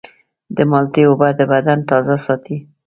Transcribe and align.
د 0.55 0.57
مالټې 0.71 1.03
اوبه 1.07 1.29
د 1.39 1.41
بدن 1.51 1.79
تازه 1.89 2.15
ساتي. 2.25 2.57